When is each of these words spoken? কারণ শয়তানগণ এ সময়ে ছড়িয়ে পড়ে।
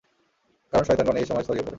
কারণ 0.73 0.83
শয়তানগণ 0.83 1.15
এ 1.17 1.23
সময়ে 1.25 1.45
ছড়িয়ে 1.47 1.63
পড়ে। 1.63 1.69